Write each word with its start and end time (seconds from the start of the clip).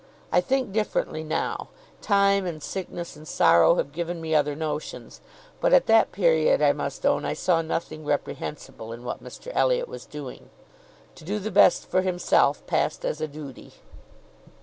I 0.31 0.41
think 0.41 0.71
differently 0.71 1.23
now; 1.23 1.67
time 2.01 2.47
and 2.47 2.63
sickness 2.63 3.15
and 3.15 3.27
sorrow 3.27 3.75
have 3.75 3.91
given 3.91 4.19
me 4.19 4.33
other 4.33 4.55
notions; 4.55 5.21
but 5.59 5.73
at 5.73 5.85
that 5.85 6.11
period 6.11 6.59
I 6.59 6.73
must 6.73 7.05
own 7.05 7.23
I 7.23 7.33
saw 7.33 7.61
nothing 7.61 8.03
reprehensible 8.03 8.91
in 8.93 9.03
what 9.03 9.23
Mr 9.23 9.51
Elliot 9.53 9.87
was 9.87 10.07
doing. 10.07 10.49
'To 11.13 11.23
do 11.23 11.37
the 11.37 11.51
best 11.51 11.85
for 11.85 12.01
himself,' 12.01 12.65
passed 12.65 13.05
as 13.05 13.21
a 13.21 13.27
duty." 13.27 13.73